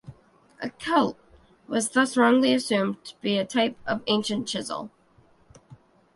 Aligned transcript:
A 0.59 0.71
'Celt' 0.79 1.15
was 1.67 1.89
thus 1.89 2.17
wrongly 2.17 2.55
assumed 2.55 3.03
to 3.05 3.13
be 3.21 3.37
a 3.37 3.45
type 3.45 3.77
of 3.85 4.01
ancient 4.07 4.47
chisel. 4.47 4.89